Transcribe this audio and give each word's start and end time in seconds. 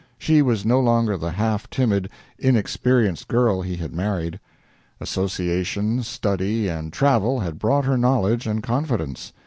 She 0.17 0.41
was 0.41 0.65
no 0.65 0.79
longer 0.79 1.15
the 1.15 1.29
half 1.29 1.69
timid, 1.69 2.09
inexperienced 2.39 3.27
girl 3.27 3.61
he 3.61 3.75
had 3.75 3.93
married. 3.93 4.39
Association, 4.99 6.01
study, 6.01 6.67
and 6.67 6.91
travel 6.91 7.41
had 7.41 7.59
brought 7.59 7.85
her 7.85 7.99
knowledge 7.99 8.47
and 8.47 8.63
confidence. 8.63 9.31